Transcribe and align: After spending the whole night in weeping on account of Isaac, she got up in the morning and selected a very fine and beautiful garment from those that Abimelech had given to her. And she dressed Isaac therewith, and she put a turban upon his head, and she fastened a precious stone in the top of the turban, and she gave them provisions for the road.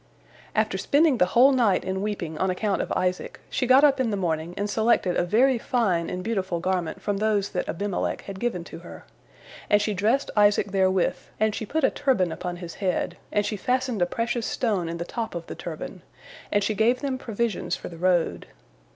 After 0.55 0.79
spending 0.79 1.19
the 1.19 1.27
whole 1.37 1.51
night 1.51 1.85
in 1.85 2.01
weeping 2.01 2.35
on 2.39 2.49
account 2.49 2.81
of 2.81 2.91
Isaac, 2.93 3.39
she 3.51 3.67
got 3.67 3.83
up 3.83 3.99
in 3.99 4.09
the 4.09 4.17
morning 4.17 4.55
and 4.57 4.67
selected 4.67 5.15
a 5.15 5.23
very 5.23 5.59
fine 5.59 6.09
and 6.09 6.23
beautiful 6.23 6.59
garment 6.59 6.99
from 7.03 7.17
those 7.17 7.49
that 7.49 7.69
Abimelech 7.69 8.21
had 8.23 8.39
given 8.39 8.63
to 8.63 8.79
her. 8.79 9.05
And 9.69 9.79
she 9.79 9.93
dressed 9.93 10.31
Isaac 10.35 10.71
therewith, 10.71 11.17
and 11.39 11.53
she 11.53 11.67
put 11.67 11.83
a 11.83 11.91
turban 11.91 12.31
upon 12.31 12.55
his 12.55 12.73
head, 12.81 13.15
and 13.31 13.45
she 13.45 13.55
fastened 13.57 14.01
a 14.01 14.07
precious 14.07 14.47
stone 14.47 14.89
in 14.89 14.97
the 14.97 15.05
top 15.05 15.35
of 15.35 15.45
the 15.45 15.53
turban, 15.53 16.01
and 16.51 16.63
she 16.63 16.73
gave 16.73 17.01
them 17.01 17.19
provisions 17.19 17.75
for 17.75 17.87
the 17.87 17.97
road. 17.99 18.47